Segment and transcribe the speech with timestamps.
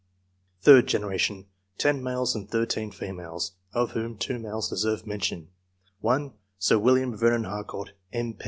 [0.63, 1.45] Third generation.—
[1.77, 5.49] 10 males and 13 females, of whom 2 males deserve mention:—
[5.99, 8.35] (1) Sir William Vernon Harcourt, M.